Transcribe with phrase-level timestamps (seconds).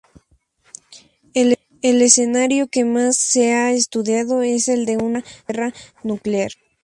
[1.35, 1.55] El
[2.01, 6.49] escenario que más se ha estudiado es el de una guerra nuclear.